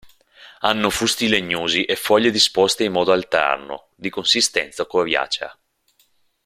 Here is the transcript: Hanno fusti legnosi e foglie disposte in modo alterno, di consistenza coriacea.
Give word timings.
Hanno 0.61 0.89
fusti 0.89 1.27
legnosi 1.27 1.85
e 1.85 1.95
foglie 1.95 2.31
disposte 2.31 2.83
in 2.85 2.91
modo 2.91 3.11
alterno, 3.11 3.89
di 3.93 4.09
consistenza 4.09 4.87
coriacea. 4.87 5.55